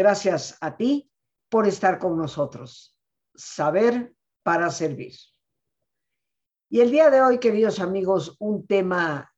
[0.00, 1.12] Gracias a ti
[1.50, 2.96] por estar con nosotros.
[3.34, 5.12] Saber para servir.
[6.70, 9.30] Y el día de hoy, queridos amigos, un tema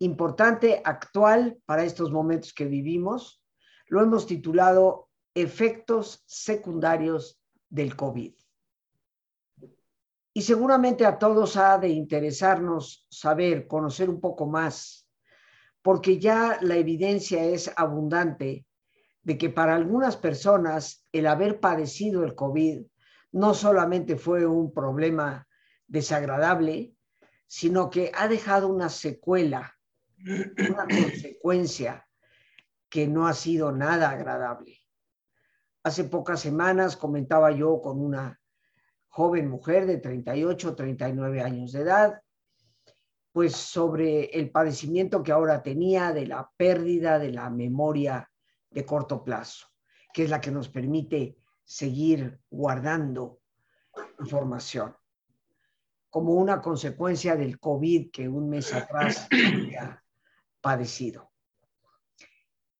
[0.00, 3.42] importante, actual para estos momentos que vivimos,
[3.86, 8.34] lo hemos titulado Efectos secundarios del COVID.
[10.34, 15.08] Y seguramente a todos ha de interesarnos saber, conocer un poco más,
[15.80, 18.66] porque ya la evidencia es abundante
[19.22, 22.82] de que para algunas personas el haber padecido el COVID
[23.32, 25.46] no solamente fue un problema
[25.86, 26.94] desagradable,
[27.46, 29.74] sino que ha dejado una secuela,
[30.18, 32.06] una consecuencia
[32.88, 34.78] que no ha sido nada agradable.
[35.82, 38.40] Hace pocas semanas comentaba yo con una
[39.08, 42.22] joven mujer de 38, 39 años de edad,
[43.32, 48.30] pues sobre el padecimiento que ahora tenía de la pérdida de la memoria
[48.72, 49.68] de corto plazo,
[50.12, 53.40] que es la que nos permite seguir guardando
[54.20, 54.96] información,
[56.10, 60.02] como una consecuencia del COVID que un mes atrás había
[60.60, 61.30] padecido.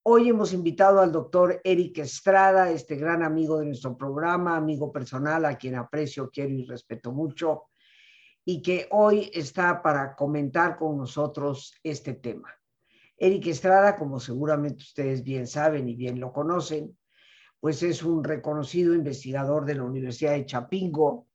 [0.04, 5.44] Hoy hemos invitado al doctor Eric Estrada, este gran amigo de nuestro programa, amigo personal
[5.44, 7.68] a quien aprecio, quiero y respeto mucho,
[8.44, 12.52] y que hoy está para comentar con nosotros este tema.
[13.22, 16.98] Eric Estrada, como seguramente ustedes bien saben y bien lo conocen,
[17.60, 21.28] pues es un reconocido investigador de la Universidad de Chapingo,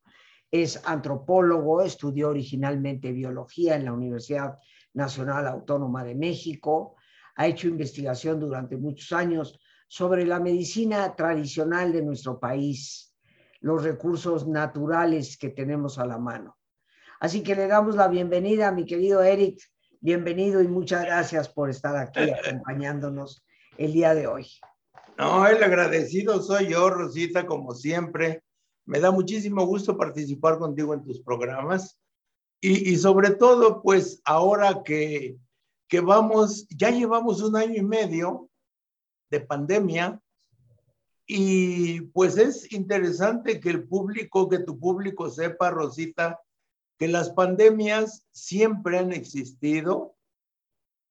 [0.51, 4.57] es antropólogo, estudió originalmente biología en la Universidad
[4.95, 6.97] Nacional Autónoma de México,
[7.37, 9.57] ha hecho investigación durante muchos años
[9.87, 13.15] sobre la medicina tradicional de nuestro país,
[13.61, 16.57] los recursos naturales que tenemos a la mano.
[17.21, 19.61] Así que le damos la bienvenida a mi querido Eric
[20.07, 23.43] bienvenido y muchas gracias por estar aquí acompañándonos
[23.77, 24.47] el día de hoy.
[25.17, 28.41] No, el agradecido soy yo, Rosita, como siempre.
[28.85, 31.99] Me da muchísimo gusto participar contigo en tus programas
[32.61, 35.35] y, y sobre todo, pues ahora que,
[35.89, 38.49] que vamos, ya llevamos un año y medio
[39.29, 40.21] de pandemia
[41.25, 46.39] y pues es interesante que el público, que tu público sepa, Rosita,
[46.97, 50.15] que las pandemias siempre han existido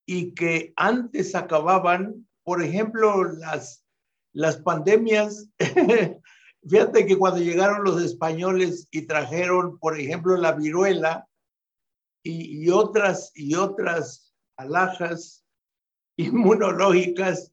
[0.07, 3.85] y que antes acababan, por ejemplo, las,
[4.33, 5.49] las pandemias,
[6.69, 11.29] fíjate que cuando llegaron los españoles y trajeron, por ejemplo, la viruela
[12.23, 15.45] y, y otras, y otras alhajas
[16.17, 17.53] inmunológicas,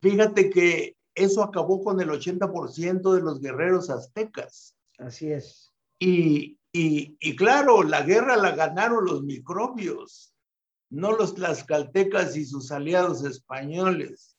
[0.00, 4.74] fíjate que eso acabó con el 80% de los guerreros aztecas.
[4.98, 5.72] Así es.
[5.98, 10.34] Y, y, claro, la guerra la ganaron los microbios,
[10.90, 14.38] no los tlaxcaltecas y sus aliados españoles.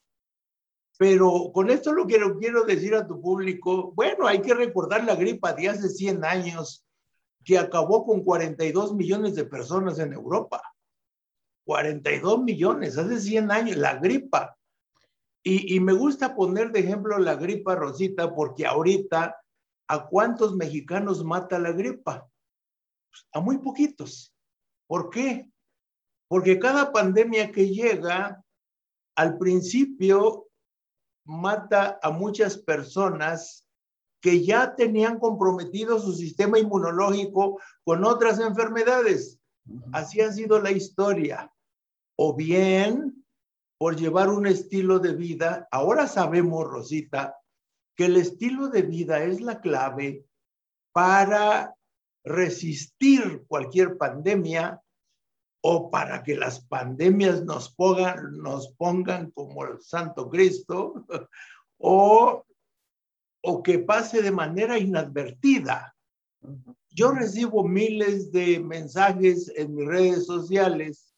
[0.97, 5.16] Pero con esto lo quiero, quiero decir a tu público, bueno, hay que recordar la
[5.16, 6.85] gripa de hace 100 años
[7.43, 10.61] que acabó con 42 millones de personas en Europa.
[11.66, 14.57] 42 millones, hace 100 años, la gripa.
[15.43, 19.42] Y, y me gusta poner de ejemplo la gripa, Rosita, porque ahorita
[19.88, 22.29] ¿a cuántos mexicanos mata la gripa?
[23.09, 24.35] Pues, a muy poquitos.
[24.88, 25.51] ¿Por qué?
[26.27, 28.43] Porque cada pandemia que llega,
[29.16, 30.47] al principio
[31.25, 33.67] mata a muchas personas
[34.22, 39.39] que ya tenían comprometido su sistema inmunológico con otras enfermedades.
[39.91, 41.53] Así ha sido la historia.
[42.17, 43.25] O bien
[43.77, 47.35] por llevar un estilo de vida, ahora sabemos, Rosita,
[47.95, 50.25] que el estilo de vida es la clave
[50.91, 51.75] para
[52.23, 54.81] resistir cualquier pandemia
[55.61, 61.05] o para que las pandemias nos pongan, nos pongan como el Santo Cristo
[61.78, 62.43] o,
[63.41, 65.96] o que pase de manera inadvertida.
[66.89, 71.13] Yo recibo miles de mensajes en mis redes sociales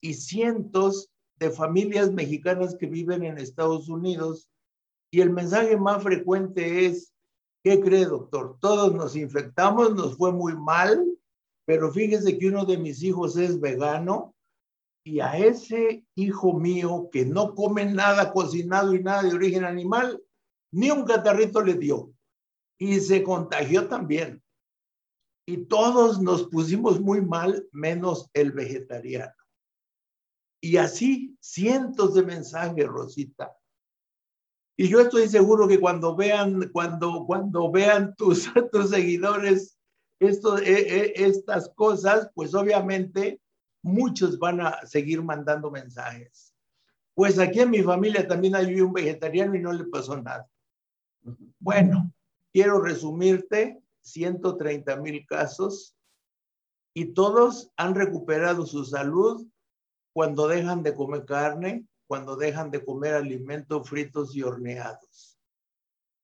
[0.00, 4.48] y cientos de familias mexicanas que viven en Estados Unidos
[5.12, 7.12] y el mensaje más frecuente es,
[7.62, 8.56] ¿qué cree, doctor?
[8.60, 11.06] Todos nos infectamos, nos fue muy mal,
[11.66, 14.34] pero fíjese que uno de mis hijos es vegano
[15.04, 20.22] y a ese hijo mío que no come nada cocinado y nada de origen animal,
[20.72, 22.10] ni un catarrito le dio.
[22.80, 24.42] Y se contagió también.
[25.46, 29.34] Y todos nos pusimos muy mal, menos el vegetariano.
[30.62, 33.54] Y así cientos de mensajes, Rosita.
[34.76, 39.78] Y yo estoy seguro que cuando vean, cuando, cuando vean tus, tus seguidores
[40.18, 43.40] esto, e, e, estas cosas, pues obviamente
[43.82, 46.54] muchos van a seguir mandando mensajes.
[47.14, 50.48] Pues aquí en mi familia también hay un vegetariano y no le pasó nada.
[51.58, 52.12] Bueno,
[52.52, 55.94] quiero resumirte 130 mil casos
[56.94, 59.46] y todos han recuperado su salud
[60.12, 65.40] cuando dejan de comer carne, cuando dejan de comer alimentos fritos y horneados,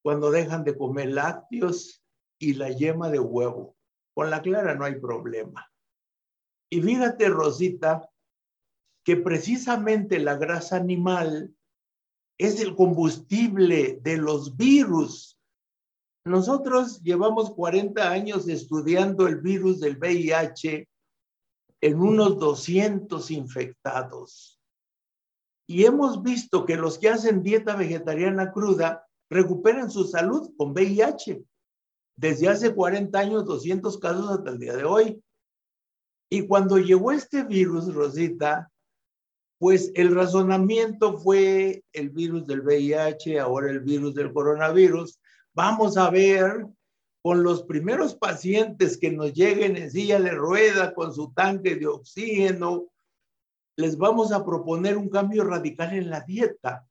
[0.02, 2.04] cuando dejan de comer lácteos
[2.38, 3.74] y la yema de huevo.
[4.12, 5.66] Con la clara no hay problema.
[6.68, 8.06] Y fíjate, Rosita,
[9.02, 11.56] que precisamente la grasa animal
[12.36, 15.40] es el combustible de los virus.
[16.26, 20.86] Nosotros llevamos 40 años estudiando el virus del VIH
[21.80, 24.57] en unos 200 infectados.
[25.70, 31.44] Y hemos visto que los que hacen dieta vegetariana cruda recuperan su salud con VIH.
[32.16, 35.22] Desde hace 40 años, 200 casos hasta el día de hoy.
[36.30, 38.72] Y cuando llegó este virus, Rosita,
[39.58, 45.20] pues el razonamiento fue el virus del VIH, ahora el virus del coronavirus.
[45.52, 46.66] Vamos a ver
[47.22, 51.88] con los primeros pacientes que nos lleguen en silla de rueda con su tanque de
[51.88, 52.86] oxígeno,
[53.78, 56.84] les vamos a proponer un cambio radical en la dieta,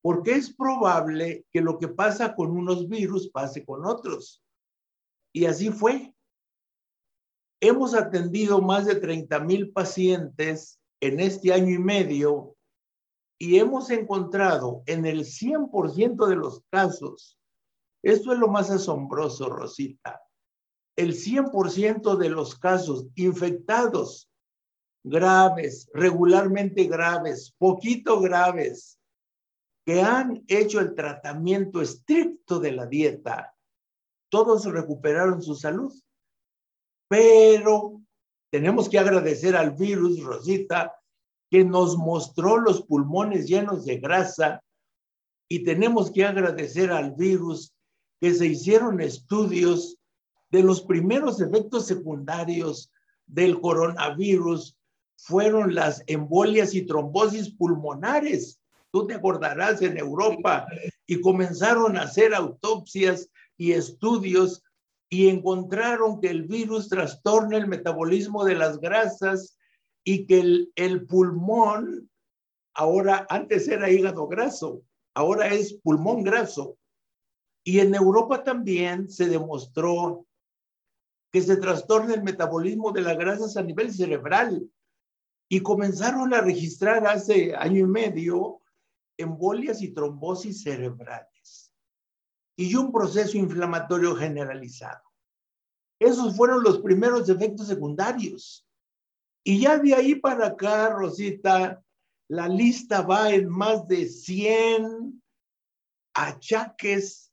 [0.00, 4.40] porque es probable que lo que pasa con unos virus pase con otros.
[5.34, 6.14] Y así fue.
[7.60, 12.54] Hemos atendido más de 30 mil pacientes en este año y medio
[13.36, 17.36] y hemos encontrado en el 100% de los casos,
[18.00, 20.22] esto es lo más asombroso, Rosita,
[20.94, 24.28] el 100% de los casos infectados
[25.04, 28.98] graves, regularmente graves, poquito graves,
[29.84, 33.54] que han hecho el tratamiento estricto de la dieta,
[34.30, 35.92] todos recuperaron su salud.
[37.08, 38.00] Pero
[38.50, 40.94] tenemos que agradecer al virus, Rosita,
[41.50, 44.62] que nos mostró los pulmones llenos de grasa
[45.48, 47.74] y tenemos que agradecer al virus
[48.20, 49.98] que se hicieron estudios
[50.50, 52.90] de los primeros efectos secundarios
[53.26, 54.76] del coronavirus
[55.16, 58.60] fueron las embolias y trombosis pulmonares.
[58.90, 60.66] Tú te acordarás en Europa
[61.06, 64.62] y comenzaron a hacer autopsias y estudios
[65.08, 69.58] y encontraron que el virus trastorna el metabolismo de las grasas
[70.04, 72.10] y que el, pulmón,
[72.74, 74.82] ahora antes era hígado graso,
[75.14, 76.76] ahora es pulmón graso.
[77.64, 80.26] Y en Europa también se demostró
[81.30, 84.68] que se trastorna el metabolismo de las grasas a nivel cerebral.
[85.52, 88.62] Y comenzaron a registrar hace año y medio
[89.18, 91.70] embolias y trombosis cerebrales
[92.56, 95.02] y un proceso inflamatorio generalizado.
[95.98, 98.66] Esos fueron los primeros efectos secundarios.
[99.44, 101.84] Y ya de ahí para acá, Rosita,
[102.28, 105.22] la lista va en más de 100
[106.14, 107.30] achaques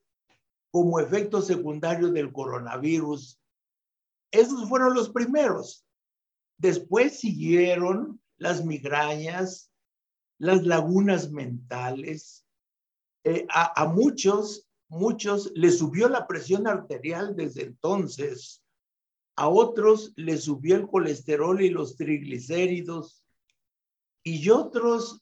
[0.71, 3.39] como efecto secundario del coronavirus.
[4.29, 5.85] Esos fueron los primeros.
[6.59, 9.71] Después siguieron las migrañas,
[10.37, 12.45] las lagunas mentales.
[13.23, 18.63] Eh, a, muchos muchos les subió la presión arterial desde entonces,
[19.37, 23.23] a otros les subió el colesterol y los triglicéridos,
[24.23, 25.21] y otros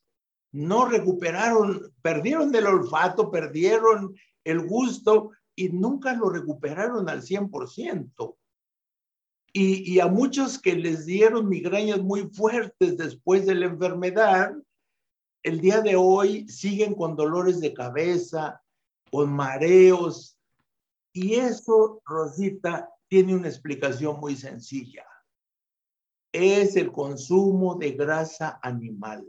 [0.52, 8.38] no recuperaron, perdieron el olfato, perdieron el gusto y nunca lo recuperaron al 100%.
[9.60, 14.54] Y, a muchos que les dieron migrañas muy fuertes después de la enfermedad,
[15.42, 18.62] el día de hoy siguen con dolores de cabeza,
[19.10, 20.38] con mareos.
[21.12, 25.08] Y eso, Rosita, tiene una explicación muy sencilla.
[26.32, 29.26] Es el consumo de grasa animal.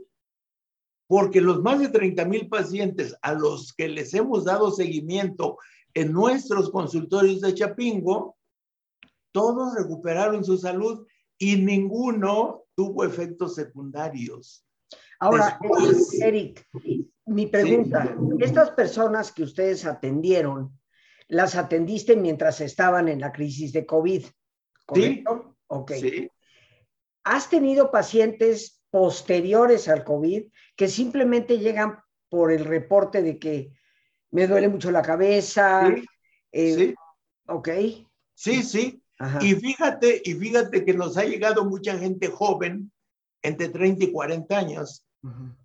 [1.07, 5.57] Porque los más de 30 mil pacientes a los que les hemos dado seguimiento
[5.95, 8.37] en nuestros consultorios de Chapingo,
[9.31, 11.07] todos recuperaron su salud
[11.37, 14.65] y ninguno tuvo efectos secundarios.
[15.19, 15.59] Ahora,
[16.21, 16.65] Eric,
[17.25, 20.79] mi pregunta, estas personas que ustedes atendieron,
[21.27, 24.25] las atendiste mientras estaban en la crisis de COVID,
[24.85, 25.43] ¿correcto?
[25.43, 25.55] Sí.
[25.67, 25.91] Ok.
[25.99, 26.31] Sí.
[27.23, 30.45] ¿Has tenido pacientes posteriores al COVID
[30.75, 33.73] que simplemente llegan por el reporte de que
[34.31, 35.93] me duele mucho la cabeza?
[35.93, 36.05] Sí.
[36.51, 36.95] Eh, sí.
[37.47, 37.69] Ok.
[38.33, 39.03] Sí, sí.
[39.41, 42.91] Y fíjate, y fíjate que nos ha llegado mucha gente joven,
[43.41, 45.05] entre 30 y 40 años,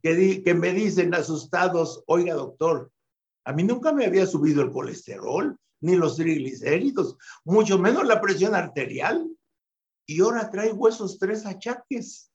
[0.02, 2.90] que, me dicen asustados, oiga doctor,
[3.44, 8.54] a mí nunca me había subido el colesterol, ni los triglicéridos, mucho menos la presión
[8.54, 9.28] arterial.
[10.06, 12.30] Y ahora traigo esos tres achaques,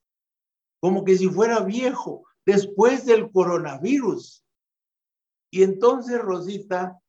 [0.80, 2.26] como que si fuera viejo.
[2.46, 4.44] después del coronavirus.
[5.52, 7.00] Y entonces, Rosita,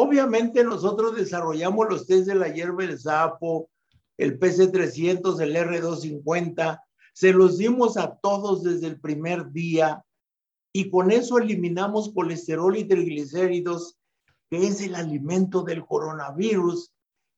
[0.00, 3.68] obviamente nosotros desarrollamos los test de la hierba del sapo,
[4.16, 6.80] el PC300, el R250,
[7.12, 10.04] se los dimos a todos desde el primer día
[10.72, 13.98] y con eso eliminamos colesterol y triglicéridos,
[14.48, 16.92] que es el alimento del coronavirus,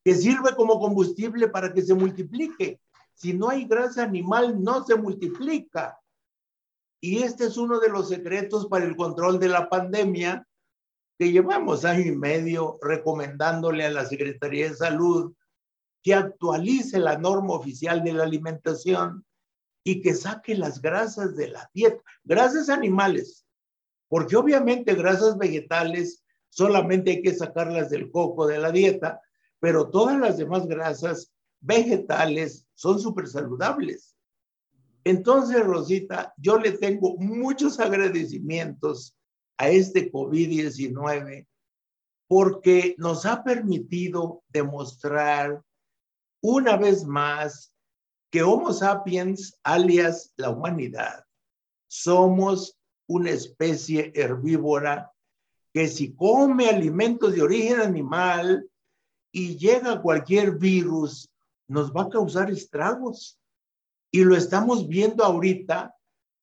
[0.04, 2.78] que sirve como combustible para que se multiplique.
[3.14, 5.98] Si no hay grasa animal, no se multiplica.
[7.00, 10.46] Y este es uno de los secretos para el control de la pandemia
[11.20, 15.34] que llevamos año y medio recomendándole a la Secretaría de Salud
[16.02, 19.26] que actualice la norma oficial de la alimentación
[19.84, 23.44] y que saque las grasas de la dieta, grasas animales,
[24.08, 29.20] porque obviamente grasas vegetales solamente hay que sacarlas del coco de la dieta,
[29.58, 34.16] pero todas las demás grasas vegetales son súper saludables.
[35.04, 39.19] Entonces, Rosita, yo le tengo muchos agradecimientos
[39.60, 41.46] a este COVID-19
[42.26, 45.62] porque nos ha permitido demostrar
[46.40, 47.70] una vez más
[48.30, 51.26] que Homo sapiens, alias la humanidad,
[51.88, 55.12] somos una especie herbívora
[55.74, 58.66] que si come alimentos de origen animal
[59.30, 61.30] y llega cualquier virus,
[61.68, 63.38] nos va a causar estragos.
[64.10, 65.94] Y lo estamos viendo ahorita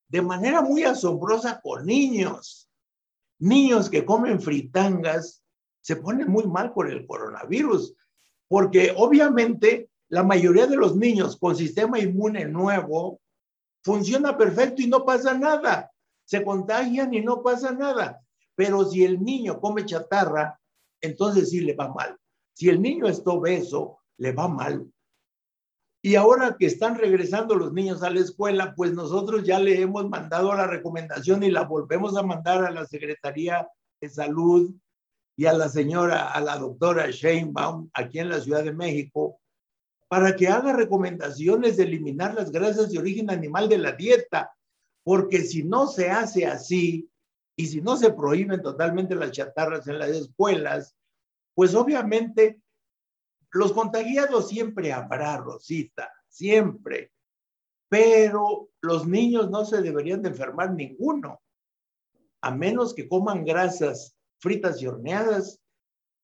[0.08, 2.67] de manera muy asombrosa con niños.
[3.38, 5.42] Niños que comen fritangas
[5.80, 7.94] se ponen muy mal por el coronavirus,
[8.48, 13.20] porque obviamente la mayoría de los niños con sistema inmune nuevo
[13.82, 15.90] funciona perfecto y no pasa nada.
[16.24, 18.20] Se contagian y no pasa nada.
[18.54, 20.58] Pero si el niño come chatarra,
[21.00, 22.18] entonces sí le va mal.
[22.54, 24.90] Si el niño está obeso, le va mal.
[26.08, 30.08] Y ahora que están regresando los niños a la escuela, pues nosotros ya le hemos
[30.08, 33.68] mandado la recomendación y la volvemos a mandar a la Secretaría
[34.00, 34.74] de Salud
[35.36, 39.38] y a la señora, a la doctora Sheinbaum, aquí en la Ciudad de México,
[40.08, 44.50] para que haga recomendaciones de eliminar las grasas de origen animal de la dieta,
[45.04, 47.10] porque si no se hace así
[47.54, 50.96] y si no se prohíben totalmente las chatarras en las escuelas,
[51.54, 52.62] pues obviamente
[53.50, 57.12] los contagiados siempre habrá, Rosita, siempre,
[57.88, 61.40] pero los niños no se deberían de enfermar ninguno,
[62.40, 65.60] a menos que coman grasas fritas y horneadas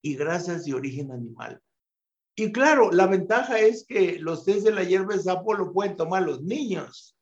[0.03, 1.61] y grasas de origen animal.
[2.37, 5.97] Y claro, la ventaja es que los test de la hierba de sapo lo pueden
[5.97, 7.17] tomar los niños,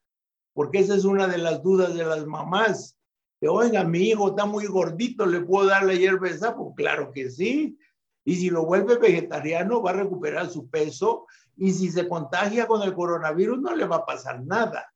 [0.54, 2.98] porque esa es una de las dudas de las mamás.
[3.40, 6.74] Que, oiga, mi hijo está muy gordito, ¿le puedo dar la hierba de sapo?
[6.74, 7.76] Claro que sí.
[8.24, 11.26] Y si lo vuelve vegetariano, va a recuperar su peso.
[11.56, 14.92] Y si se contagia con el coronavirus, no le va a pasar nada.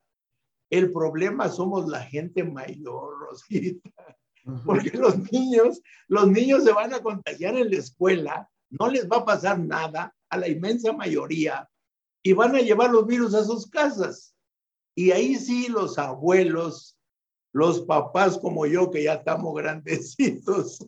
[0.71, 3.91] El problema somos la gente mayor, Rosita.
[4.65, 9.19] Porque los niños, los niños se van a contagiar en la escuela no les va
[9.19, 11.69] a pasar nada a la inmensa mayoría
[12.23, 14.35] y van a llevar los virus a sus casas.
[14.95, 16.99] Y ahí sí los abuelos,
[17.53, 20.87] los papás como yo que ya estamos grandecitos,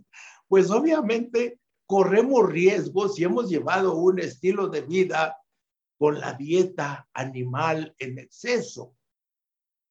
[0.48, 1.57] pues obviamente
[1.88, 5.36] corremos riesgos si hemos llevado un estilo de vida
[5.98, 8.94] con la dieta animal en exceso.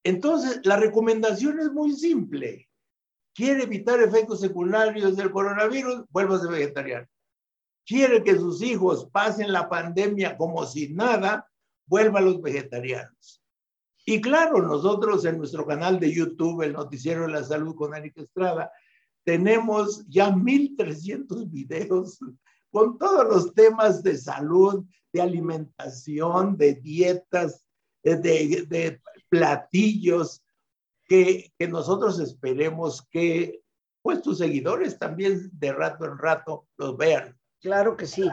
[0.05, 2.69] Entonces, la recomendación es muy simple.
[3.35, 6.05] ¿Quiere evitar efectos secundarios del coronavirus?
[6.09, 7.07] Vuélvase vegetariano
[7.87, 11.49] quiere que sus hijos pasen la pandemia como si nada,
[11.87, 13.41] vuelva a los vegetarianos.
[14.05, 18.21] Y claro, nosotros en nuestro canal de YouTube, el Noticiero de la Salud con Erika
[18.21, 18.71] Estrada,
[19.27, 22.17] tenemos ya 1.300 videos
[22.71, 27.65] con todos los temas de salud, de alimentación, de dietas,
[28.01, 28.15] de,
[28.69, 30.41] de platillos,
[31.09, 33.59] que, nosotros esperemos que
[34.01, 37.37] pues tus seguidores también de rato en rato los vean.
[37.59, 38.31] Claro que sí.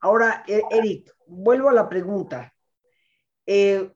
[0.00, 2.52] Ahora, e-, Eric, vuelvo a la pregunta.
[3.46, 3.92] Eh,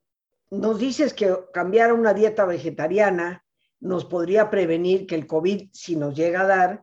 [0.53, 3.45] nos dices que cambiar una dieta vegetariana
[3.81, 6.83] nos podría prevenir que el COVID, si nos llega a dar,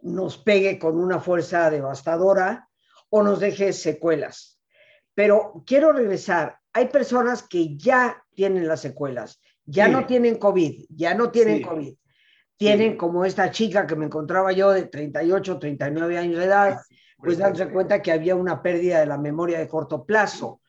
[0.00, 2.68] nos pegue con una fuerza devastadora
[3.08, 4.60] o nos deje secuelas.
[5.14, 6.58] Pero quiero regresar.
[6.72, 11.94] Hay personas que ya tienen las secuelas, ya no tienen COVID, ya no tienen COVID.
[12.56, 16.80] Tienen como esta chica que me encontraba yo de 38, 39 años de edad,
[17.16, 20.60] pues darse cuenta que había una pérdida de la memoria de corto plazo.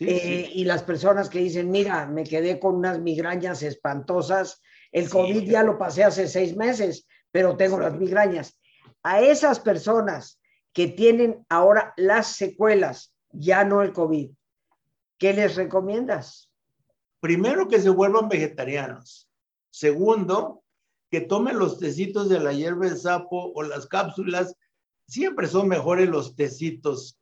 [0.00, 5.48] Eh, y las personas que dicen, mira, me quedé con unas migrañas espantosas, el COVID
[5.48, 8.58] ya lo pasé hace seis meses, pero tengo las migrañas.
[9.02, 10.40] A esas personas
[10.72, 14.30] que tienen ahora las secuelas, ya no el COVID,
[15.18, 16.50] ¿qué les recomiendas?
[17.20, 19.28] Primero que se vuelvan vegetarianos.
[19.70, 20.62] Segundo,
[21.10, 24.56] que tomen los tecitos de la hierba de sapo o las cápsulas.
[25.06, 27.18] Siempre son mejores los tecitos.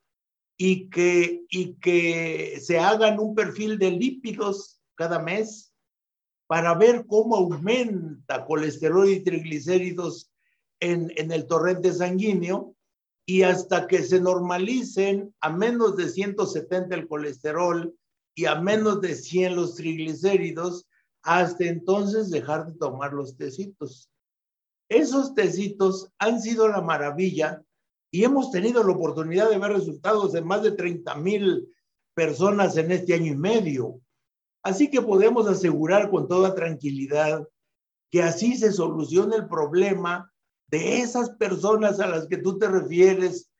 [0.57, 5.73] Y que, y que se hagan un perfil de lípidos cada mes
[6.49, 10.33] para ver cómo aumenta colesterol y triglicéridos
[10.81, 12.75] en, en el torrente sanguíneo
[13.25, 17.95] y hasta que se normalicen a menos de 170 el colesterol
[18.35, 20.89] y a menos de 100 los triglicéridos,
[21.23, 24.11] hasta entonces dejar de tomar los tecitos.
[24.89, 27.63] Esos tecitos han sido la maravilla
[28.11, 31.69] y hemos tenido la oportunidad de ver resultados de más de 30 mil
[32.15, 34.01] personas en este año y medio.
[34.69, 37.49] Así que podemos asegurar con toda tranquilidad
[38.11, 40.31] que así se soluciona el problema
[40.67, 43.51] de esas personas a las que tú te refieres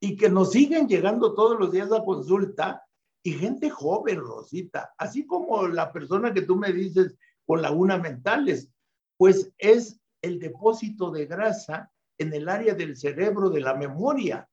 [0.00, 2.84] y que nos siguen llegando todos los días a consulta
[3.22, 7.14] y gente joven, Rosita, así como la persona que tú me dices
[7.46, 8.68] con lagunas mentales,
[9.16, 14.48] pues es el depósito de grasa en el área del cerebro de la memoria.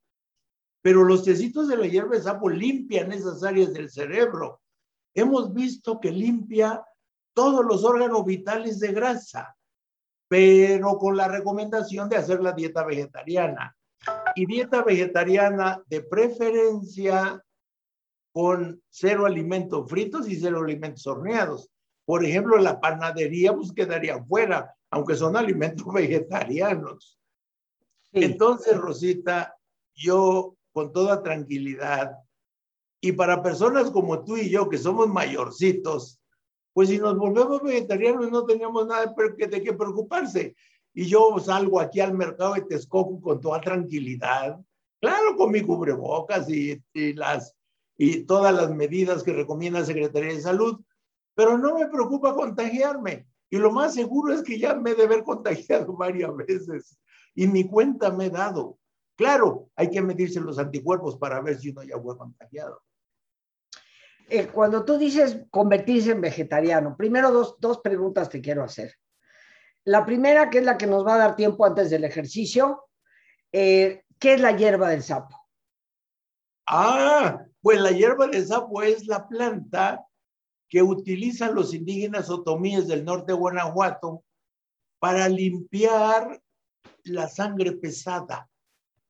[0.83, 4.59] Pero los tecitos de la hierba de sapo limpian esas áreas del cerebro.
[5.13, 6.83] Hemos visto que limpia
[7.33, 9.55] todos los órganos vitales de grasa
[10.33, 13.77] pero con la recomendación de hacer la dieta vegetariana.
[14.33, 17.39] Y dieta vegetariana de preferencia
[18.31, 21.69] con cero alimentos fritos y cero alimentos horneados.
[22.03, 27.19] Por ejemplo, la panadería pues quedaría fuera, aunque son alimentos vegetarianos.
[28.11, 29.55] Entonces, Rosita,
[29.93, 32.17] yo con toda tranquilidad,
[33.05, 36.21] y para personas como tú y yo, que somos mayorcitos,
[36.71, 40.55] pues si nos volvemos vegetarianos no teníamos nada de qué preocuparse.
[40.93, 44.57] Y yo salgo aquí al mercado de Texcoco con toda tranquilidad,
[45.01, 46.81] claro, con mi cubrebocas y,
[47.15, 47.53] las,
[47.97, 50.79] y todas las medidas que recomienda la Secretaría de Salud,
[51.35, 53.27] pero no me preocupa contagiarme.
[53.49, 56.97] Y lo más seguro es que ya me he de haber contagiado varias veces
[57.35, 58.77] y mi cuenta me he dado.
[59.17, 62.81] Claro, hay que medirse los anticuerpos para ver si uno ya fue contagiado.
[64.51, 68.95] Cuando tú dices convertirse en vegetariano, primero dos, dos preguntas te quiero hacer.
[69.85, 72.85] La primera, que es la que nos va a dar tiempo antes del ejercicio,
[73.51, 75.37] eh, ¿qué es la hierba del sapo?
[76.65, 80.05] Ah, pues la hierba del sapo es la planta
[80.69, 84.23] que utilizan los indígenas otomíes del norte de Guanajuato
[84.99, 86.41] para limpiar
[87.03, 88.49] la sangre pesada,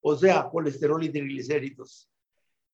[0.01, 2.09] o sea, colesterol y triglicéridos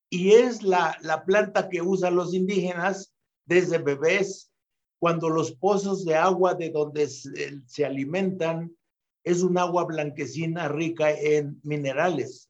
[0.10, 3.14] y es la, planta que usan los indígenas
[3.46, 4.52] desde bebés
[5.00, 8.76] cuando los pozos de agua de donde se, alimentan
[9.24, 12.50] es un agua blanquecina rica en minerales.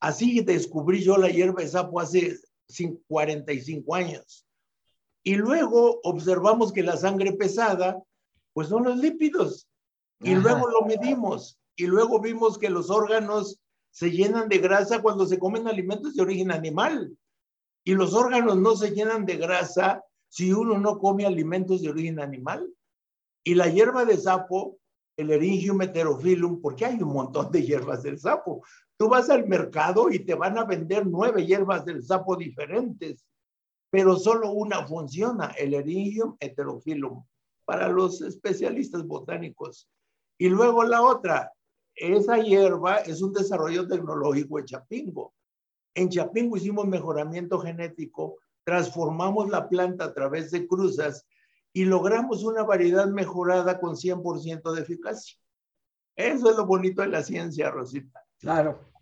[0.00, 2.38] Así descubrí yo la hierba de sapo hace
[3.08, 4.46] 45 años.
[5.22, 8.02] Y luego observamos que la sangre pesada,
[8.54, 9.68] pues son los lípidos.
[10.20, 11.58] Y luego lo medimos.
[11.76, 13.58] Y luego vimos que los órganos
[13.90, 17.16] se llenan de grasa cuando se comen alimentos de origen animal.
[17.84, 22.20] Y los órganos no se llenan de grasa si uno no come alimentos de origen
[22.20, 22.72] animal.
[23.42, 24.78] Y la hierba de sapo,
[25.16, 28.62] el Eringium heterophyllum, porque hay un montón de hierbas del sapo.
[28.96, 33.26] Tú vas al mercado y te van a vender nueve hierbas del sapo diferentes,
[33.90, 37.24] pero solo una funciona, el Eringium heterophyllum,
[37.64, 39.88] para los especialistas botánicos.
[40.38, 41.52] Y luego la otra,
[42.00, 45.34] esa hierba es un desarrollo tecnológico en Chapingo.
[45.94, 51.26] En Chapingo hicimos mejoramiento genético, transformamos la planta a través de cruzas
[51.72, 55.38] y logramos una variedad mejorada con 100% de eficacia.
[56.16, 58.22] Eso es lo bonito de la ciencia, Rosita.
[58.38, 58.92] Claro.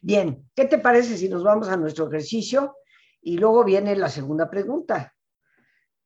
[0.00, 2.76] Bien, ¿qué te parece si nos vamos a nuestro ejercicio
[3.20, 5.14] y luego viene la segunda pregunta?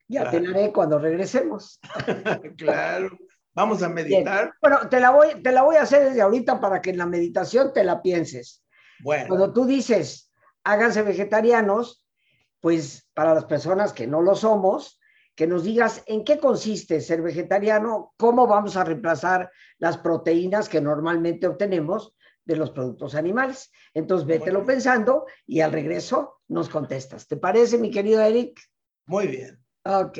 [0.09, 1.81] Ya te la haré cuando regresemos.
[2.57, 3.19] claro.
[3.55, 4.55] Vamos a meditar.
[4.61, 7.07] Bueno, te la, voy, te la voy a hacer desde ahorita para que en la
[7.07, 8.65] meditación te la pienses.
[9.01, 9.29] Bueno.
[9.29, 10.33] Cuando tú dices,
[10.65, 12.05] háganse vegetarianos,
[12.61, 15.01] pues para las personas que no lo somos,
[15.35, 20.81] que nos digas en qué consiste ser vegetariano, cómo vamos a reemplazar las proteínas que
[20.81, 23.71] normalmente obtenemos de los productos animales.
[23.95, 27.27] Entonces, vételo pensando y al regreso nos contestas.
[27.27, 28.61] ¿Te parece, mi querido Eric?
[29.07, 29.59] Muy bien.
[29.85, 30.19] Ok.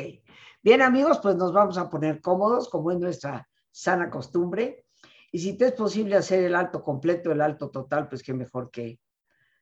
[0.65, 4.87] Bien, amigos, pues nos vamos a poner cómodos, como es nuestra sana costumbre.
[5.33, 8.71] Y si te es posible hacer el alto completo, el alto total, pues qué mejor
[8.71, 9.01] que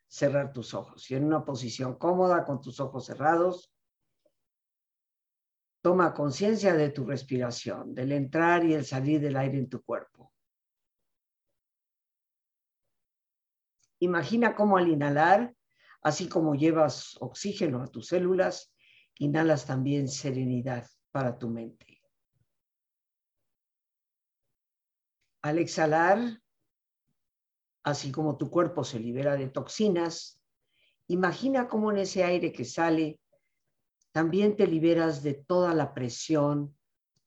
[0.07, 1.11] cerrar tus ojos.
[1.11, 3.73] Y en una posición cómoda, con tus ojos cerrados,
[5.81, 10.31] toma conciencia de tu respiración, del entrar y el salir del aire en tu cuerpo.
[14.01, 15.55] Imagina cómo al inhalar,
[16.03, 18.75] así como llevas oxígeno a tus células,
[19.21, 22.01] inhalas también serenidad para tu mente.
[25.43, 26.43] Al exhalar,
[27.83, 30.43] así como tu cuerpo se libera de toxinas,
[31.07, 33.21] imagina cómo en ese aire que sale
[34.13, 36.77] también te liberas de toda la presión,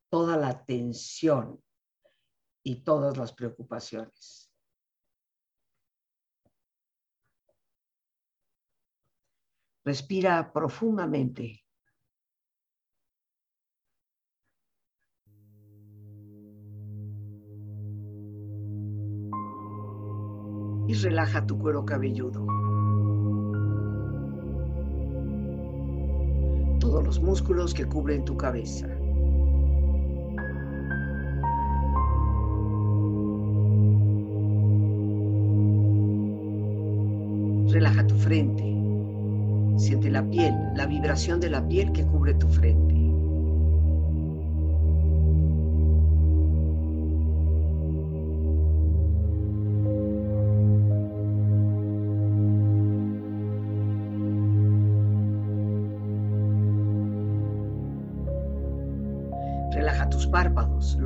[0.10, 1.64] toda la tensión
[2.64, 4.52] y todas las preocupaciones.
[9.86, 11.63] Respira profundamente.
[20.88, 22.46] Y relaja tu cuero cabelludo.
[26.80, 28.88] Todos los músculos que cubren tu cabeza.
[37.72, 38.64] Relaja tu frente.
[39.78, 42.93] Siente la piel, la vibración de la piel que cubre tu frente.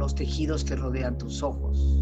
[0.07, 2.01] Los tejidos que rodean tus ojos.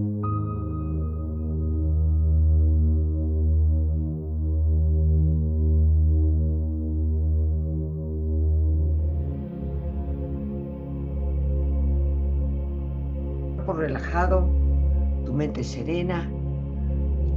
[15.59, 16.29] Serena,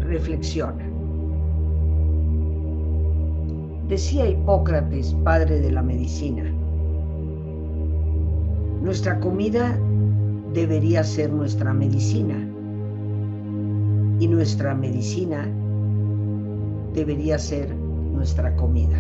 [0.00, 0.84] reflexiona.
[3.88, 6.44] Decía Hipócrates, padre de la medicina,
[8.82, 9.78] nuestra comida
[10.54, 12.36] debería ser nuestra medicina
[14.20, 15.46] y nuestra medicina
[16.94, 18.96] debería ser nuestra comida.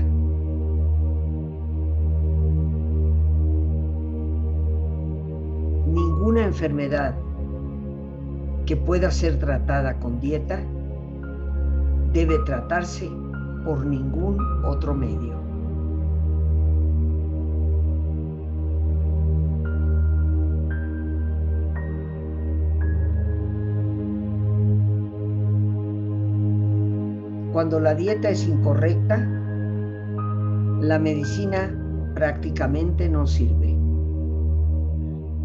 [5.86, 7.14] Ninguna enfermedad
[8.66, 10.60] que pueda ser tratada con dieta
[12.12, 13.10] debe tratarse
[13.64, 15.34] por ningún otro medio.
[27.52, 29.16] Cuando la dieta es incorrecta,
[30.80, 31.72] la medicina
[32.14, 33.76] prácticamente no sirve.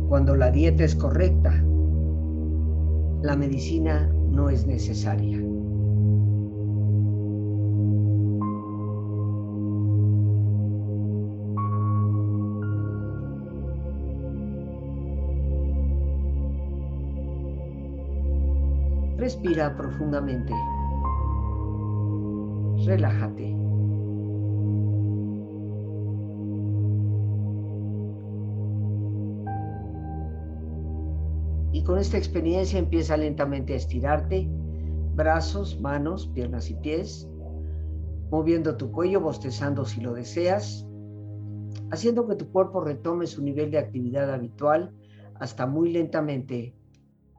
[0.07, 1.63] Cuando la dieta es correcta,
[3.21, 5.37] la medicina no es necesaria.
[19.17, 20.53] Respira profundamente.
[22.85, 23.58] Relájate.
[31.89, 34.47] Con esta experiencia empieza lentamente a estirarte,
[35.15, 37.27] brazos, manos, piernas y pies,
[38.29, 40.85] moviendo tu cuello, bostezando si lo deseas,
[41.89, 44.95] haciendo que tu cuerpo retome su nivel de actividad habitual
[45.39, 46.75] hasta muy lentamente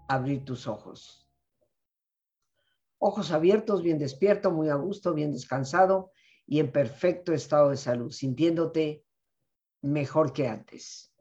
[0.08, 1.30] abrir tus ojos
[2.98, 6.10] ojos abiertos, bien despierto, muy a gusto, bien descansado
[6.44, 9.04] y en perfecto estado de salud, sintiéndote
[9.80, 11.14] mejor que antes.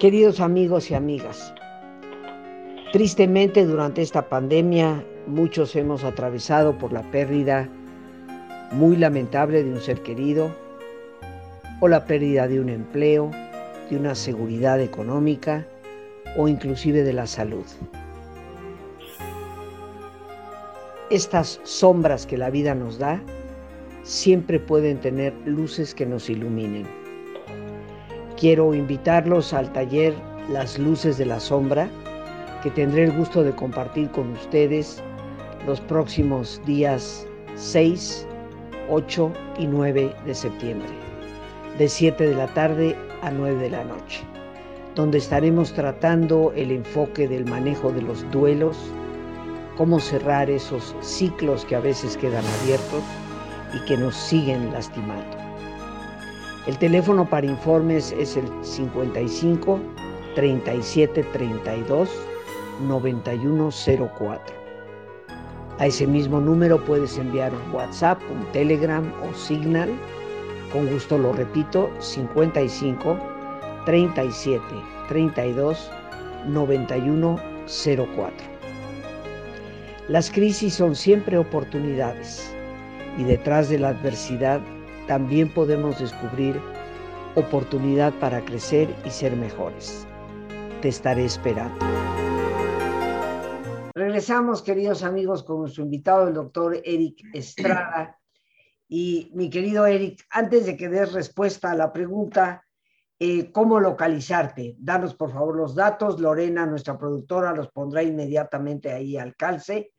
[0.00, 1.54] Queridos amigos y amigas,
[2.90, 7.68] tristemente durante esta pandemia Muchos hemos atravesado por la pérdida
[8.72, 10.50] muy lamentable de un ser querido
[11.80, 13.30] o la pérdida de un empleo,
[13.90, 15.66] de una seguridad económica
[16.36, 17.66] o inclusive de la salud.
[21.10, 23.22] Estas sombras que la vida nos da
[24.02, 26.99] siempre pueden tener luces que nos iluminen.
[28.40, 30.14] Quiero invitarlos al taller
[30.48, 31.90] Las Luces de la Sombra,
[32.62, 35.02] que tendré el gusto de compartir con ustedes
[35.66, 37.26] los próximos días
[37.56, 38.26] 6,
[38.88, 40.88] 8 y 9 de septiembre,
[41.76, 44.22] de 7 de la tarde a 9 de la noche,
[44.94, 48.78] donde estaremos tratando el enfoque del manejo de los duelos,
[49.76, 53.02] cómo cerrar esos ciclos que a veces quedan abiertos
[53.74, 55.39] y que nos siguen lastimando.
[56.70, 59.80] El teléfono para informes es el 55
[60.36, 62.08] 37 32
[62.86, 64.54] 9104.
[65.80, 69.90] A ese mismo número puedes enviar un WhatsApp, un Telegram o Signal.
[70.72, 73.18] Con gusto lo repito, 55
[73.84, 74.62] 37
[75.08, 75.90] 32
[76.46, 78.46] 91 04.
[80.06, 82.54] Las crisis son siempre oportunidades
[83.18, 84.60] y detrás de la adversidad
[85.10, 86.54] también podemos descubrir
[87.34, 90.06] oportunidad para crecer y ser mejores.
[90.82, 91.84] Te estaré esperando.
[93.92, 98.16] Regresamos, queridos amigos, con nuestro invitado, el doctor Eric Estrada.
[98.92, 102.64] Y mi querido Eric, antes de que des respuesta a la pregunta,
[103.20, 104.74] eh, ¿cómo localizarte?
[104.78, 106.18] Danos, por favor, los datos.
[106.20, 109.92] Lorena, nuestra productora, los pondrá inmediatamente ahí al calce.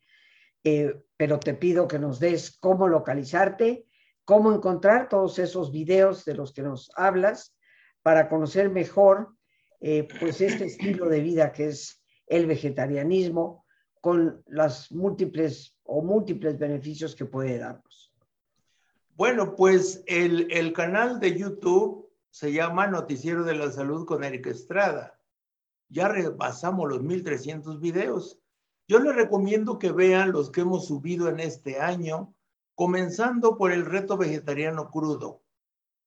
[0.61, 3.87] Eh, pero te pido que nos des cómo localizarte,
[4.31, 7.53] cómo encontrar todos esos videos de los que nos hablas
[8.01, 9.35] para conocer mejor
[9.81, 13.65] eh, pues este estilo de vida que es el vegetarianismo
[13.99, 18.13] con las múltiples o múltiples beneficios que puede darnos.
[19.17, 24.47] Bueno, pues el, el canal de YouTube se llama Noticiero de la Salud con Eric
[24.47, 25.19] Estrada.
[25.89, 28.39] ya rebasamos los 1300 videos.
[28.87, 32.33] Yo les recomiendo que vean los que hemos subido en este año,
[32.81, 35.43] comenzando por el reto vegetariano crudo,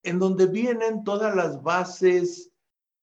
[0.02, 2.50] en donde vienen todas las bases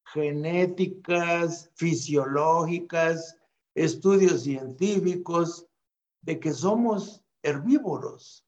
[0.04, 3.38] genéticas, fisiológicas,
[3.74, 5.70] estudios científicos
[6.20, 8.46] de que somos herbívoros.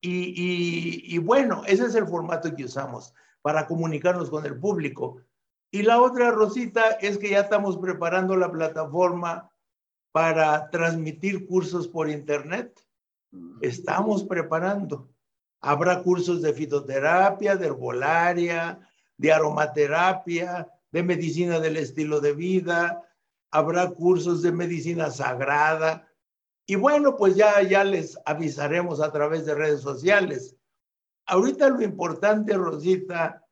[0.00, 5.22] Y, bueno, ese es el formato que usamos para comunicarnos con el público.
[5.72, 9.50] Y la otra, Rosita, es que ya estamos preparando la plataforma
[10.14, 12.80] para transmitir cursos por Internet.
[13.60, 15.10] Estamos preparando.
[15.60, 18.78] Habrá cursos de fitoterapia, de herbolaria,
[19.16, 23.02] de aromaterapia, de medicina del estilo de vida,
[23.50, 26.08] habrá cursos de medicina sagrada.
[26.64, 30.54] Y bueno, pues ya, ya les avisaremos a través de redes sociales.
[31.26, 33.44] Ahorita lo importante, Rosita,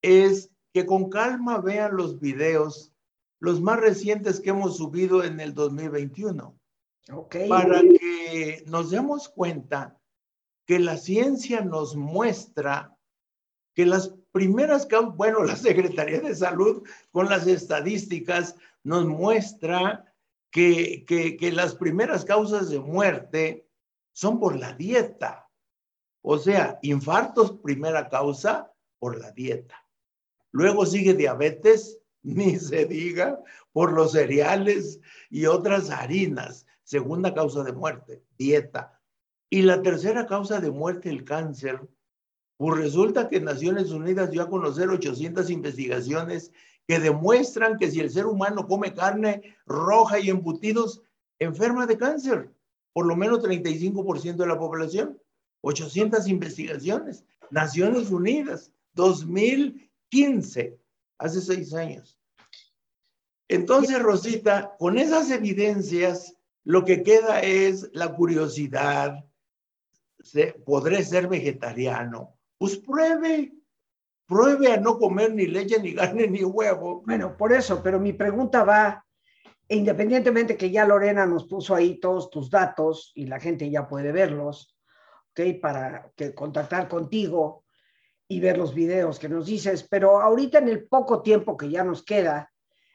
[0.00, 2.93] es que con calma vean los videos,
[3.40, 6.58] los más recientes que hemos subido en el 2021.
[7.12, 7.48] Okay.
[7.48, 9.98] Para que nos demos cuenta
[10.66, 12.96] que la ciencia nos muestra
[13.74, 20.14] que las primeras bueno, la Secretaría de Salud con las estadísticas nos muestra
[20.50, 23.68] que, que, las primeras causas de muerte
[24.12, 25.50] son por la dieta.
[26.22, 29.84] O sea, infartos, primera causa, por la dieta.
[30.52, 32.00] Luego sigue diabetes,
[32.36, 33.38] ni se diga,
[33.72, 36.66] por los cereales y otras harinas.
[36.82, 39.00] Segunda causa de muerte, dieta.
[39.50, 41.80] Y la tercera causa de muerte, el cáncer,
[42.56, 46.50] pues resulta que Naciones Unidas dio a conocer 800 investigaciones
[46.86, 51.02] que demuestran que si el ser humano come carne roja y embutidos,
[51.38, 52.50] enferma de cáncer,
[52.92, 55.20] por lo menos 35% de la población.
[55.62, 57.24] 800 investigaciones.
[57.50, 60.78] Naciones Unidas, 2015,
[61.18, 62.18] hace seis años.
[63.48, 69.24] Entonces, Rosita, con esas evidencias, lo que queda es la curiosidad.
[70.64, 72.34] ¿Podré ser vegetariano?
[72.64, 73.52] pues pruebe,
[74.26, 77.02] pruebe a no comer ni leche, ni carne, ni huevo.
[77.04, 79.04] Bueno, por eso, pero mi pregunta va,
[79.68, 84.12] independientemente que ya Lorena nos puso ahí todos tus datos y la gente ya puede
[84.12, 84.76] verlos,
[85.30, 85.60] ¿ok?
[85.60, 87.63] Para que contactar contigo
[88.28, 91.84] y ver los videos que nos dices, pero ahorita en el poco tiempo que ya
[91.84, 92.50] nos queda,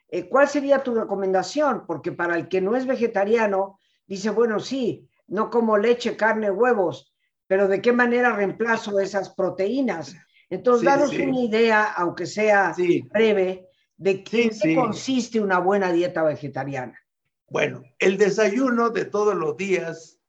[0.10, 1.86] eh, ¿cuál sería tu recomendación?
[1.86, 7.14] Porque para el que no es vegetariano, dice, bueno, sí, no como leche, carne, huevos,
[7.48, 10.16] pero ¿de qué manera reemplazo esas proteínas?
[10.50, 12.76] Entonces, danos una idea, aunque sea
[13.12, 13.68] breve,
[13.98, 17.00] de qué consiste una buena dieta vegetariana.
[17.48, 20.20] Bueno, el desayuno de todos los días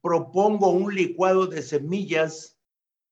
[0.00, 2.55] propongo un licuado de semillas,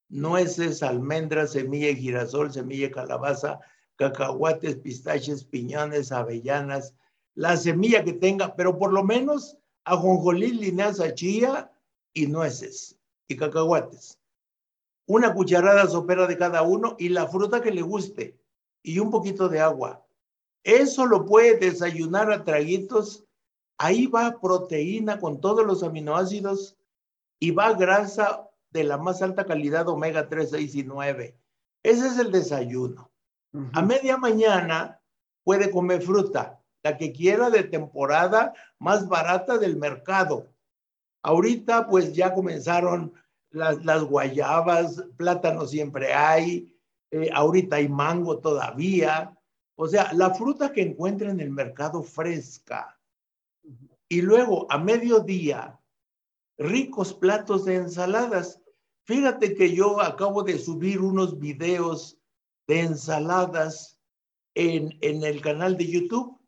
[0.08, 3.60] nueces, almendras, semilla de girasol, semilla de calabaza,
[3.96, 6.94] cacahuates, pistaches, piñones, avellanas,
[7.34, 11.70] la semilla que tenga, pero por lo menos ajonjolí, linaza, chía
[12.12, 12.98] y nueces
[13.28, 14.18] y cacahuates.
[15.06, 18.38] Una cucharada sopera de cada uno y la fruta que le guste
[18.82, 20.04] y un poquito de agua.
[20.62, 23.24] Eso lo puede desayunar a traguitos.
[23.76, 26.76] Ahí va proteína con todos los aminoácidos
[27.38, 31.38] y va grasa de la más alta calidad omega 3, 6 y 9.
[31.82, 33.10] Ese es el desayuno.
[33.72, 35.00] A media mañana
[35.44, 40.48] puede comer fruta, la que quiera de temporada más barata del mercado.
[41.22, 43.14] Ahorita pues ya comenzaron
[43.50, 46.76] las, guayabas, plátano siempre hay,
[47.12, 49.38] eh, ahorita hay mango todavía.
[49.76, 52.98] O sea, la fruta que encuentra en el mercado fresca.
[54.08, 55.78] Y luego a mediodía,
[56.58, 58.63] ricos platos de ensaladas.
[59.04, 62.18] Fíjate que yo acabo de subir unos videos
[62.66, 64.00] de ensaladas
[64.54, 66.38] en, en el canal de YouTube.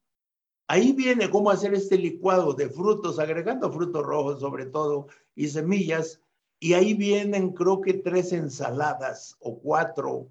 [0.68, 6.20] Ahí viene cómo hacer este licuado de frutos, agregando frutos rojos sobre todo y semillas.
[6.59, 10.30] Y ahí vienen creo que tres ensaladas o cuatro.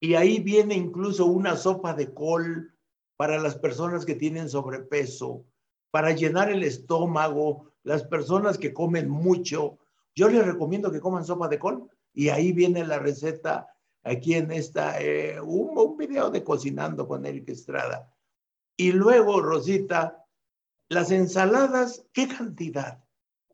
[0.00, 2.74] Y ahí viene incluso una sopa de col
[3.16, 5.44] para las personas que tienen sobrepeso,
[5.92, 9.78] para llenar el estómago, las personas que comen mucho.
[10.14, 11.88] Yo les recomiendo que coman sopa de col.
[12.12, 13.66] Y ahí viene la receta
[14.04, 18.14] aquí en esta, eh, un, un video de cocinando con Eric Estrada
[18.76, 20.26] y luego, Rosita,
[20.88, 23.04] las ensaladas, ¿qué cantidad?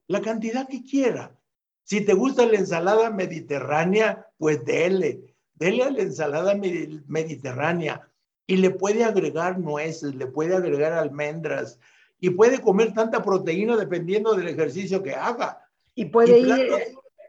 [0.07, 1.39] La cantidad que quiera.
[1.85, 8.09] Si te gusta la ensalada mediterránea, pues dele, dele a la ensalada mediterránea
[8.47, 11.79] y le puede agregar nueces, le puede agregar almendras
[12.19, 15.60] y puede comer tanta proteína dependiendo del ejercicio que haga.
[15.95, 16.73] Y puede, ir,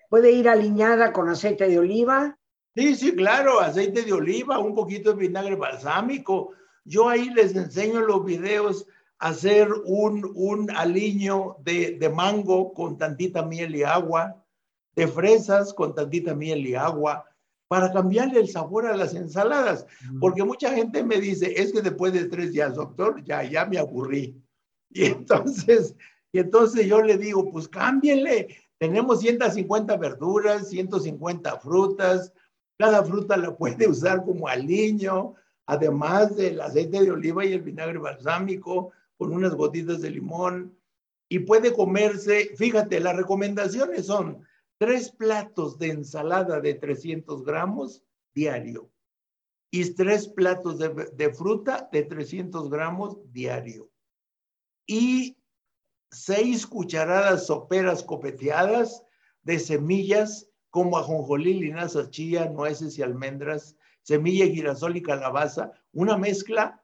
[0.09, 2.38] puede ir aliñada con aceite de oliva.
[2.76, 6.51] Sí, sí, claro, aceite de oliva, un poquito de vinagre balsámico,
[6.84, 8.88] yo ahí les enseño los videos
[9.20, 14.43] a hacer un, un aliño de, de mango con tantita miel y agua,
[14.95, 17.26] de fresas con tantita miel y agua,
[17.68, 19.86] para cambiarle el sabor a las ensaladas.
[20.20, 23.78] Porque mucha gente me dice, es que después de tres días, doctor, ya, ya me
[23.78, 24.38] aburrí.
[24.93, 25.95] Y entonces,
[26.32, 28.57] y entonces yo le digo, pues cámbienle.
[28.77, 32.34] Tenemos 150 verduras, 150 frutas.
[32.79, 35.36] Cada fruta la puede usar como aliño
[35.71, 40.77] además del aceite de oliva y el vinagre balsámico, con unas gotitas de limón.
[41.29, 44.45] Y puede comerse, fíjate, las recomendaciones son
[44.77, 48.03] tres platos de ensalada de 300 gramos
[48.34, 48.91] diario
[49.71, 53.89] y tres platos de, de fruta de 300 gramos diario.
[54.86, 55.38] Y
[56.12, 59.03] seis cucharadas soperas copeteadas
[59.43, 66.82] de semillas como ajonjolí, linaza, chía, nueces y almendras semilla, girasol y calabaza, una mezcla,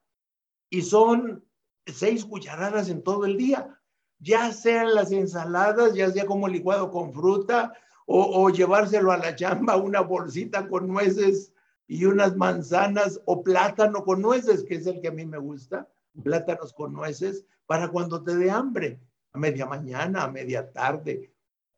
[0.70, 1.44] y son
[1.86, 3.80] seis cucharadas en todo el día,
[4.20, 7.74] ya sean las ensaladas, ya sea como licuado con fruta,
[8.10, 11.52] o, llevárselo a la chamba, una bolsita con nueces
[11.88, 15.90] y unas manzanas, o plátano con nueces, que es el que a mí me gusta,
[16.24, 19.02] plátanos con nueces, para cuando te dé hambre,
[19.38, 21.32] media mañana, a media tarde.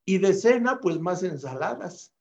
[0.05, 2.14] Y de cena, pues más ensaladas.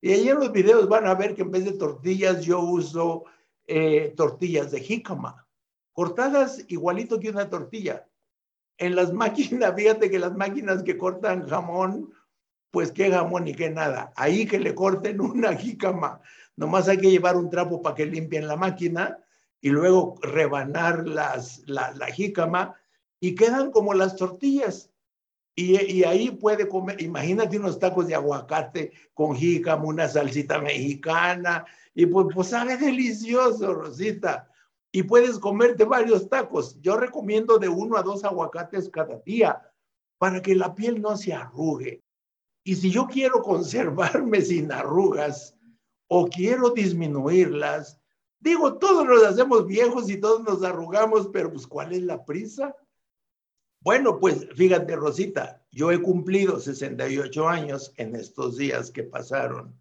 [0.00, 3.24] Y ahí en los videos van a ver que en vez de tortillas yo uso
[3.66, 5.46] eh, tortillas de jícama,
[5.92, 8.08] cortadas igualito que una tortilla.
[8.78, 12.12] En las máquinas, fíjate que las máquinas que cortan jamón,
[12.70, 14.12] pues qué jamón y qué nada.
[14.16, 16.20] Ahí que le corten una jícama.
[16.56, 19.18] Nomás hay que llevar un trapo para que limpien la máquina
[19.60, 22.06] y luego rebanar las, la, la
[23.20, 24.90] y quedan como las tortillas.
[25.54, 32.06] Y, ahí puede comer, imagínate unos tacos de aguacate con jícama, una salsita mexicana, y
[32.06, 34.48] pues, pues sabe delicioso, Rosita.
[34.90, 36.80] Y puedes comerte varios tacos.
[36.80, 39.60] Yo recomiendo de uno a dos aguacates cada día
[40.18, 42.02] para que la piel no se arrugue.
[42.64, 45.56] Y si yo quiero conservarme sin arrugas
[46.08, 48.00] o quiero disminuirlas,
[48.38, 52.74] digo, todos nos hacemos viejos y todos nos arrugamos, pero pues ¿cuál es la prisa?
[53.82, 59.74] Bueno, pues fíjate, Rosita, yo he cumplido 68 años en estos días que pasaron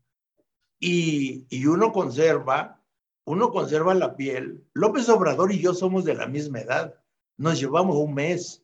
[0.80, 2.82] y, y uno conserva,
[3.26, 4.66] uno conserva la piel.
[4.74, 6.96] López Obrador y yo somos de la misma edad,
[7.36, 8.64] nos llevamos un mes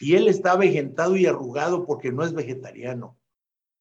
[0.00, 3.18] y él está vegetado y arrugado porque no es vegetariano.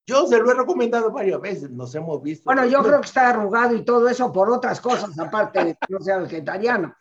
[0.06, 2.44] Yo se lo he recomendado varias veces, nos hemos visto.
[2.44, 5.88] Bueno, yo creo que está arrugado y todo eso por otras cosas, aparte de que
[5.88, 6.94] no sea vegetariano.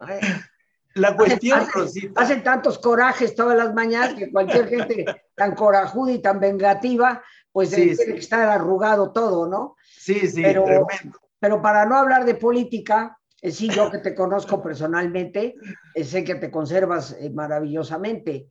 [0.94, 2.20] La cuestión, Rosita.
[2.20, 7.22] Hacen tantos corajes todas las mañanas que cualquier gente tan corajuda y tan vengativa,
[7.52, 9.76] pues tiene que estar arrugado todo, ¿no?
[9.82, 11.18] Sí, sí, pero, tremendo.
[11.38, 15.56] Pero para no hablar de política, eh, sí, yo que te conozco personalmente,
[15.94, 18.48] eh, sé que te conservas eh, maravillosamente.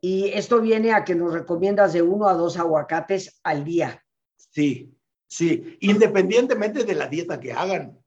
[0.00, 4.04] Y esto viene a que nos recomiendas de uno a dos aguacates al día.
[4.36, 4.92] Sí,
[5.28, 7.98] sí, independientemente de la dieta que hagan.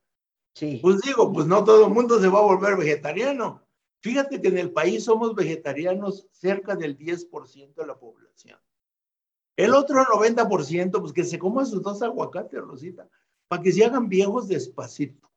[0.54, 0.80] Sí.
[0.82, 3.65] Pues digo, pues no todo el mundo se va a volver vegetariano.
[4.06, 8.60] Fíjate que en el país somos vegetarianos cerca del 10% de la población.
[9.56, 13.10] El otro 90%, pues que se coman sus dos aguacates, Rosita,
[13.48, 15.32] para que se hagan viejos despacito.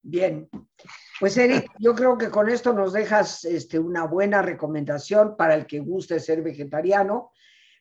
[0.00, 0.48] Bien,
[1.18, 5.66] Pues Eric, yo creo que con esto nos dejas este, una buena recomendación para el
[5.66, 7.32] que guste ser vegetariano,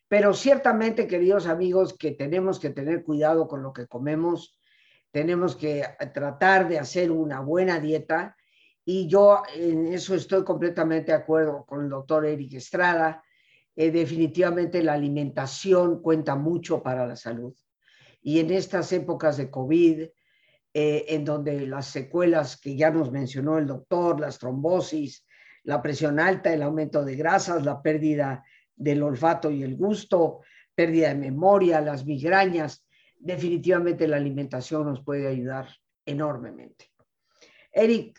[0.07, 4.59] pero ciertamente, queridos amigos, que tenemos que tener cuidado con lo que comemos,
[5.11, 8.36] tenemos que tratar de hacer una buena dieta
[8.89, 13.21] y yo en eso estoy completamente de acuerdo con el doctor Eric Estrada.
[13.75, 17.53] Eh, definitivamente la alimentación cuenta mucho para la salud.
[18.21, 20.03] Y en estas épocas de COVID,
[20.73, 25.27] eh, en donde las secuelas que ya nos mencionó el doctor, las trombosis,
[25.63, 28.41] la presión alta, el aumento de grasas, la pérdida
[28.73, 32.87] del olfato y el gusto, pérdida de memoria, las migrañas,
[33.19, 35.67] definitivamente la alimentación nos puede ayudar
[36.05, 36.89] enormemente.
[37.73, 38.17] Eric,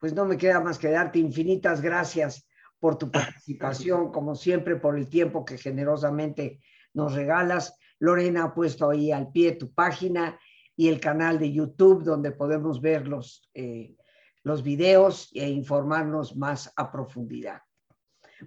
[0.00, 2.48] pues no me queda más que darte infinitas gracias
[2.80, 6.60] por tu participación, como siempre, por el tiempo que generosamente
[6.94, 7.76] nos regalas.
[7.98, 10.40] Lorena ha puesto ahí al pie tu página
[10.74, 13.94] y el canal de YouTube donde podemos ver los, eh,
[14.42, 17.60] los videos e informarnos más a profundidad.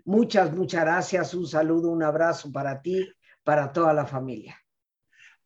[0.06, 1.36] Muchas, muchas gracias.
[1.36, 3.08] Un saludo, un abrazo para ti,
[3.44, 4.60] para toda la familia.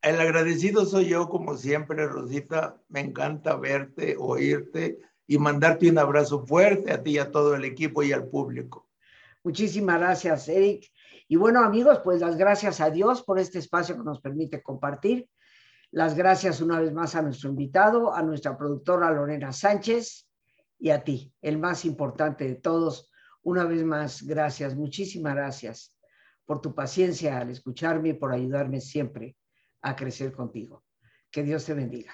[0.01, 2.79] El agradecido soy yo, como siempre, Rosita.
[2.87, 7.65] Me encanta verte, oírte y mandarte un abrazo fuerte a ti y a todo el
[7.65, 8.89] equipo y al público.
[9.43, 10.91] Muchísimas gracias, Eric.
[11.27, 15.29] Y bueno, amigos, pues las gracias a Dios por este espacio que nos permite compartir.
[15.91, 20.27] Las gracias una vez más a nuestro invitado, a nuestra productora Lorena Sánchez
[20.79, 23.09] y a ti, el más importante de todos.
[23.41, 25.93] Una vez más, gracias, muchísimas gracias
[26.45, 29.37] por tu paciencia al escucharme y por ayudarme siempre
[29.81, 30.83] a crecer contigo.
[31.29, 32.13] Que Dios te bendiga.